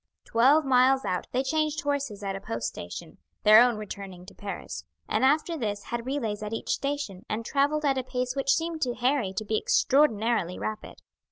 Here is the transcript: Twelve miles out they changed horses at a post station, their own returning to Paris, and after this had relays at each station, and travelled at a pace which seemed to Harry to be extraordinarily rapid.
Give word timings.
Twelve 0.25 0.65
miles 0.65 1.05
out 1.05 1.27
they 1.31 1.43
changed 1.43 1.81
horses 1.81 2.23
at 2.23 2.35
a 2.35 2.41
post 2.41 2.65
station, 2.67 3.19
their 3.43 3.61
own 3.61 3.77
returning 3.77 4.25
to 4.25 4.33
Paris, 4.33 4.83
and 5.07 5.23
after 5.23 5.55
this 5.55 5.83
had 5.83 6.07
relays 6.07 6.41
at 6.41 6.53
each 6.53 6.69
station, 6.69 7.23
and 7.29 7.45
travelled 7.45 7.85
at 7.85 7.99
a 7.99 8.03
pace 8.03 8.35
which 8.35 8.49
seemed 8.55 8.81
to 8.81 8.95
Harry 8.95 9.31
to 9.33 9.45
be 9.45 9.59
extraordinarily 9.59 10.57
rapid. 10.57 11.03